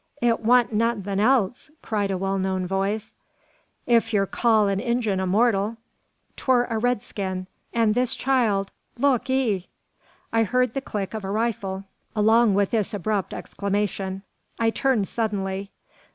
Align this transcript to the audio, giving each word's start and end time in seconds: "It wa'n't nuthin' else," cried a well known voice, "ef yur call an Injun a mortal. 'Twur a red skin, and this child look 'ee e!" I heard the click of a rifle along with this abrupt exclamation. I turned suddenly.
"It 0.19 0.39
wa'n't 0.39 0.73
nuthin' 0.73 1.19
else," 1.19 1.69
cried 1.83 2.09
a 2.09 2.17
well 2.17 2.39
known 2.39 2.65
voice, 2.65 3.13
"ef 3.87 4.11
yur 4.13 4.25
call 4.25 4.67
an 4.67 4.79
Injun 4.79 5.19
a 5.19 5.27
mortal. 5.27 5.77
'Twur 6.35 6.65
a 6.71 6.79
red 6.79 7.03
skin, 7.03 7.45
and 7.71 7.93
this 7.93 8.15
child 8.15 8.71
look 8.97 9.29
'ee 9.29 9.53
e!" 9.57 9.67
I 10.33 10.41
heard 10.41 10.73
the 10.73 10.81
click 10.81 11.13
of 11.13 11.23
a 11.23 11.29
rifle 11.29 11.83
along 12.15 12.55
with 12.55 12.71
this 12.71 12.95
abrupt 12.95 13.31
exclamation. 13.31 14.23
I 14.57 14.71
turned 14.71 15.07
suddenly. 15.07 15.69